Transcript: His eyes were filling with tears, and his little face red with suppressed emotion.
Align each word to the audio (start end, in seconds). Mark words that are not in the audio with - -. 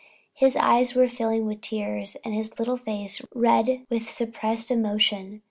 His 0.33 0.55
eyes 0.55 0.95
were 0.95 1.07
filling 1.07 1.45
with 1.45 1.61
tears, 1.61 2.15
and 2.25 2.33
his 2.33 2.57
little 2.57 2.75
face 2.75 3.21
red 3.35 3.85
with 3.87 4.09
suppressed 4.09 4.71
emotion. 4.71 5.39